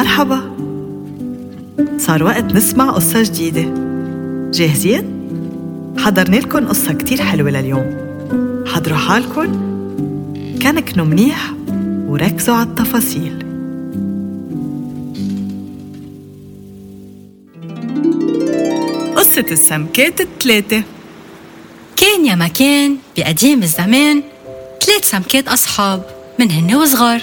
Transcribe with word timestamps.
مرحبا. 0.00 0.40
صار 1.98 2.22
وقت 2.22 2.44
نسمع 2.44 2.90
قصة 2.90 3.22
جديدة. 3.22 3.64
جاهزين؟ 4.50 5.04
حضرنا 5.98 6.36
لكم 6.36 6.68
قصة 6.68 6.92
كتير 6.92 7.22
حلوة 7.22 7.50
لليوم. 7.50 7.96
حضروا 8.66 8.98
حالكم. 8.98 9.52
كنكنوا 10.62 11.06
منيح 11.06 11.52
وركزوا 12.06 12.54
على 12.54 12.68
التفاصيل. 12.68 13.38
قصة 19.16 19.46
السمكات 19.50 20.20
الثلاثة 20.20 20.82
كان 21.96 22.26
يا 22.26 22.34
مكان 22.34 22.96
بقديم 23.16 23.62
الزمان 23.62 24.22
ثلاث 24.86 25.10
سمكات 25.10 25.48
أصحاب 25.48 26.02
من 26.38 26.50
هن 26.50 26.74
وصغار. 26.74 27.22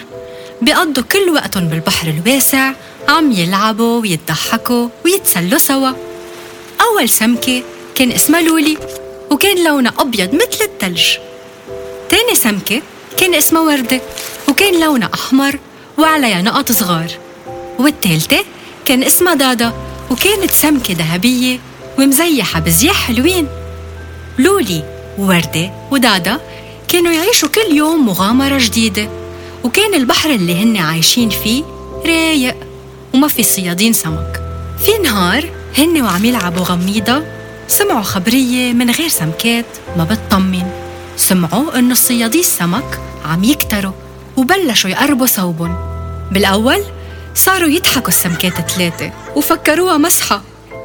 بيقضوا 0.62 1.04
كل 1.04 1.30
وقتهم 1.30 1.68
بالبحر 1.68 2.08
الواسع 2.08 2.72
عم 3.10 3.32
يلعبوا 3.32 4.02
ويضحكوا 4.02 4.90
ويتسلوا 5.06 5.60
سوا. 5.60 5.92
أول 6.82 7.10
سمكة 7.10 7.64
كان 7.96 8.12
اسمها 8.12 8.42
لولي 8.42 8.78
وكان 9.32 9.64
لونها 9.64 9.94
أبيض 10.00 10.36
مثل 10.36 10.62
التلج. 10.62 11.06
تاني 12.10 12.36
سمكة 12.36 12.82
كان 13.18 13.36
اسمها 13.36 13.62
وردة 13.62 14.02
وكان 14.50 14.84
لونها 14.84 15.10
أحمر 15.14 15.60
وعليها 15.98 16.42
نقط 16.42 16.72
صغار. 16.72 17.12
والتالتة 17.80 18.40
كان 18.86 19.04
اسمها 19.04 19.34
دادا 19.34 19.74
وكانت 20.12 20.52
سمكة 20.52 20.94
ذهبية 20.94 21.60
ومزيحة 22.00 22.60
بزياح 22.60 23.08
حلوين. 23.08 23.48
لولي 24.40 24.84
ووردة 25.20 25.72
ودادا 25.92 26.40
كانوا 26.88 27.12
يعيشوا 27.12 27.50
كل 27.50 27.76
يوم 27.76 28.06
مغامرة 28.06 28.58
جديدة. 28.58 29.10
وكان 29.68 29.94
البحر 29.94 30.30
اللي 30.30 30.64
هن 30.64 30.78
عايشين 30.78 31.30
فيه 31.30 31.64
رايق 32.06 32.56
وما 33.14 33.28
في 33.28 33.44
صيادين 33.44 33.94
سمك. 33.94 34.42
في 34.86 34.92
نهار 35.04 35.50
هن 35.78 36.02
وعم 36.02 36.26
يلعبوا 36.26 36.64
غميضة 36.64 37.24
سمعوا 37.68 38.02
خبرية 38.02 38.74
من 38.74 38.92
غير 38.92 39.08
سمكات 39.08 39.66
ما 39.98 40.04
بتطمن. 40.04 40.72
سمعوا 41.18 41.80
إنه 41.80 41.92
الصيادي 41.92 42.40
السمك 42.40 43.00
عم 43.26 43.44
يكتروا 43.44 43.92
وبلشوا 44.38 44.90
يقربوا 44.90 45.26
صوبهم. 45.26 45.76
بالأول 46.32 46.84
صاروا 47.36 47.70
يضحكوا 47.70 48.08
السمكات 48.08 48.72
ثلاثة 48.72 49.12
وفكروها 49.36 49.98
مسحة 49.98 50.42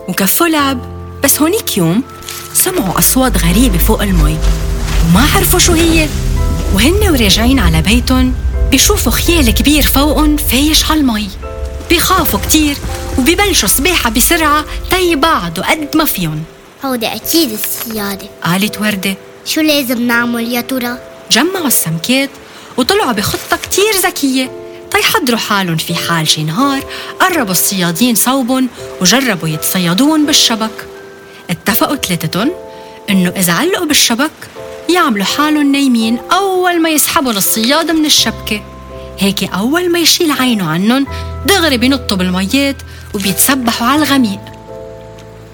وكفوا 0.09 0.47
لعب. 0.47 0.79
بس 1.25 1.41
هونيك 1.41 1.79
يوم 1.79 2.03
سمعوا 2.55 2.99
أصوات 2.99 3.45
غريبة 3.45 3.79
فوق 3.79 4.03
المي. 4.03 4.39
وما 5.07 5.27
عرفوا 5.35 5.59
شو 5.59 5.73
هي. 5.73 6.09
وهن 6.75 7.11
وراجعين 7.11 7.59
على 7.59 7.83
بيتهم 7.83 8.35
بيشوفوا 8.73 9.13
خيال 9.13 9.51
كبير 9.51 9.83
فوقهم 9.83 10.37
فايش 10.37 10.91
على 10.91 11.01
المي 11.01 11.29
بيخافوا 11.91 12.41
كتير 12.41 12.77
وبيبلشوا 13.19 13.69
سباحة 13.69 14.11
بسرعة 14.11 14.65
تيبعدوا 14.91 15.71
قد 15.71 15.97
ما 15.97 16.05
فيهم. 16.05 16.45
هودي 16.85 17.07
أكيد 17.07 17.51
السيادة 17.51 18.27
قالت 18.45 18.81
وردة 18.81 19.15
شو 19.45 19.61
لازم 19.61 20.07
نعمل 20.07 20.53
يا 20.53 20.61
ترى؟ 20.61 20.99
جمعوا 21.31 21.67
السمكات 21.67 22.31
وطلعوا 22.77 23.13
بخطة 23.13 23.57
كتير 23.57 23.93
ذكية. 24.05 24.51
تيحضروا 24.91 25.39
حالهم 25.39 25.77
في 25.77 25.95
حال 25.95 26.29
شي 26.29 26.43
نهار 26.43 26.83
قربوا 27.21 27.53
الصيادين 27.53 28.15
صوبهم 28.15 28.69
وجربوا 29.01 29.49
يتصيدون 29.49 30.27
بالشبك. 30.27 30.87
اتفقوا 31.51 31.97
ثلاثتهم 31.97 32.53
إنه 33.11 33.33
إذا 33.37 33.53
علقوا 33.53 33.87
بالشبك 33.87 34.31
يعملوا 34.93 35.25
حالهم 35.25 35.73
نايمين 35.73 36.19
أول 36.33 36.83
ما 36.83 36.91
يسحبوا 36.91 37.33
الصياد 37.33 37.91
من 37.91 38.07
الشبكة. 38.07 38.63
هيك 39.19 39.45
أول 39.45 39.93
ما 39.93 39.99
يشيل 39.99 40.31
عينه 40.33 40.71
عنهم 40.71 41.07
دغري 41.47 41.77
بينطوا 41.77 42.17
بالميات 42.17 42.77
وبيتسبحوا 43.15 43.87
على 43.87 44.03
الغميق. 44.03 44.41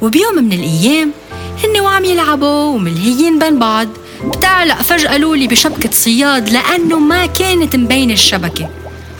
وبيوم 0.02 0.34
من 0.34 0.52
الأيام 0.52 1.12
هن 1.64 1.80
وعم 1.80 2.04
يلعبوا 2.04 2.64
وملهيين 2.74 3.38
بين 3.38 3.58
بعض. 3.58 3.88
بتعلق 4.24 4.82
فجأة 4.82 5.16
لولي 5.16 5.46
بشبكة 5.46 5.90
صياد 5.92 6.48
لأنه 6.48 6.98
ما 6.98 7.26
كانت 7.26 7.76
مبينة 7.76 8.12
الشبكة. 8.12 8.70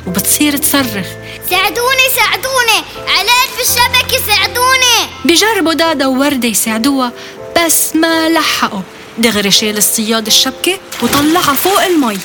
وبتصير 0.07 0.57
تصرخ 0.57 1.07
ساعدوني 1.51 2.07
ساعدوني! 2.17 2.85
علقت 3.09 3.51
بالشبكة 3.59 4.27
ساعدوني! 4.27 5.11
بجربوا 5.25 5.73
دادا 5.73 6.07
ووردة 6.07 6.49
يساعدوها 6.49 7.13
بس 7.57 7.97
ما 7.97 8.29
لحقوا. 8.29 8.81
دغري 9.19 9.51
شال 9.51 9.77
الصياد 9.77 10.27
الشبكة 10.27 10.79
وطلعها 11.03 11.55
فوق 11.55 11.83
المي. 11.83 12.19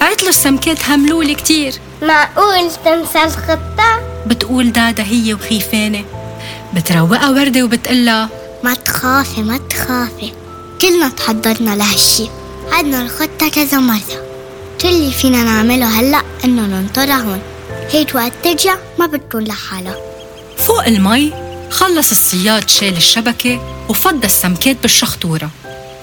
عطلوا 0.00 0.28
السمكات 0.28 0.88
هملولي 0.88 1.34
كتير. 1.34 1.74
معقول 2.02 2.70
تنسى 2.84 3.24
الخطة؟ 3.24 4.00
بتقول 4.26 4.72
دادا 4.72 5.02
هي 5.02 5.34
وخيفانة 5.34 6.04
بتروقها 6.74 7.30
وردة 7.30 7.62
وبتقلها. 7.62 8.28
ما 8.64 8.74
تخافي 8.74 9.42
ما 9.42 9.56
تخافي. 9.70 10.32
كلنا 10.82 11.08
تحضرنا 11.08 11.76
لهالشي. 11.76 12.28
عدنا 12.72 13.02
الخطة 13.02 13.48
كذا 13.48 13.78
مرة. 13.78 14.26
كل 14.80 14.88
اللي 14.88 15.12
فينا 15.12 15.44
نعمله 15.44 16.00
هلأ 16.00 16.22
إنه 16.44 16.62
ننطرها 16.62 17.20
هون. 17.20 17.40
هيك 17.90 18.14
وقت 18.14 18.32
ترجع 18.44 18.76
ما 18.98 19.06
بتكون 19.06 19.44
لحالها. 19.44 19.96
فوق 20.58 20.86
المي 20.86 21.32
خلص 21.70 22.10
الصياد 22.10 22.68
شال 22.68 22.96
الشبكة 22.96 23.60
وفض 23.88 24.24
السمكات 24.24 24.76
بالشخطورة. 24.82 25.50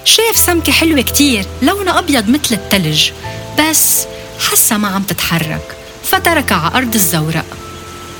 شاف 0.04 0.36
سمكة 0.36 0.72
حلوة 0.72 1.02
كتير 1.02 1.44
لونها 1.62 1.98
أبيض 1.98 2.28
مثل 2.28 2.54
التلج. 2.54 3.10
بس 3.58 4.06
حسها 4.38 4.78
ما 4.78 4.88
عم 4.88 5.02
تتحرك 5.02 5.76
فتركها 6.04 6.56
على 6.56 6.74
أرض 6.74 6.94
الزورق. 6.94 7.44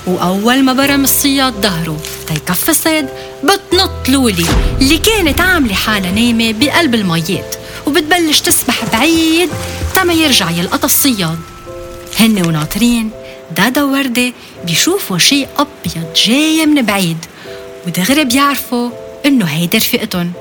وأول 0.07 0.63
ما 0.63 0.73
برم 0.73 1.05
الصياد 1.05 1.53
ظهره 1.53 2.01
تيكف 2.29 2.71
الصيد 2.71 3.07
بتنط 3.45 4.09
لولي 4.09 4.47
اللي 4.81 4.99
كانت 4.99 5.41
عاملة 5.41 5.75
حالها 5.75 6.11
نايمة 6.11 6.53
بقلب 6.53 6.95
الميات 6.95 7.57
وبتبلش 7.87 8.41
تسبح 8.41 8.85
بعيد 8.93 9.51
تما 9.95 10.13
يرجع 10.13 10.51
يلقط 10.51 10.85
الصياد. 10.85 11.39
هن 12.21 12.47
وناطرين 12.47 13.11
دادا 13.57 13.83
ووردة 13.83 14.33
بيشوفوا 14.67 15.19
شيء 15.19 15.49
أبيض 15.57 16.13
جاي 16.27 16.67
من 16.67 16.83
بعيد. 16.83 17.19
ودغري 17.87 18.25
بيعرفوا 18.25 18.91
إنه 19.27 19.45
هيدا 19.45 19.79
رفيقتهم 19.79 20.33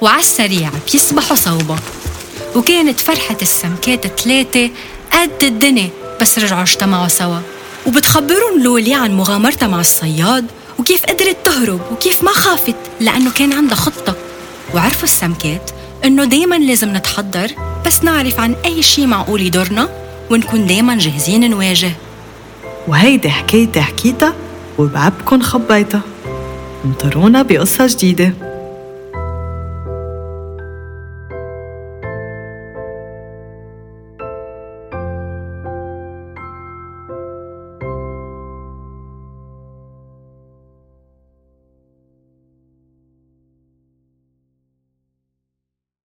وعلى 0.00 0.20
السريع 0.20 0.70
بيسبحوا 0.92 1.36
صوبة. 1.36 1.76
وكانت 2.56 3.00
فرحة 3.00 3.36
السمكات 3.42 4.20
ثلاثة 4.20 4.70
قد 5.12 5.42
الدنيا 5.42 5.88
بس 6.20 6.38
رجعوا 6.38 6.62
اجتمعوا 6.62 7.08
سوا. 7.08 7.38
وبتخبرهم 7.86 8.62
لولي 8.62 8.94
عن 8.94 9.16
مغامرتها 9.16 9.68
مع 9.68 9.80
الصياد 9.80 10.46
وكيف 10.78 11.04
قدرت 11.04 11.36
تهرب 11.44 11.80
وكيف 11.92 12.22
ما 12.22 12.32
خافت 12.32 12.76
لأنه 13.00 13.30
كان 13.30 13.52
عندها 13.52 13.76
خطة. 13.76 14.14
وعرفوا 14.74 15.04
السمكات 15.04 15.70
إنه 16.04 16.24
دايما 16.24 16.54
لازم 16.54 16.96
نتحضر 16.96 17.50
بس 17.86 18.04
نعرف 18.04 18.40
عن 18.40 18.56
أي 18.64 18.82
شي 18.82 19.06
معقول 19.06 19.40
يضرنا 19.40 19.88
ونكون 20.30 20.66
دايما 20.66 20.98
جاهزين 20.98 21.50
نواجه. 21.50 21.92
وهيدي 22.88 23.30
حكايتي 23.30 23.80
حكيتها 23.80 24.34
وبعبكن 24.78 25.42
خبيتها. 25.42 26.00
انطرونا 26.84 27.42
بقصة 27.42 27.86
جديدة. 27.86 28.49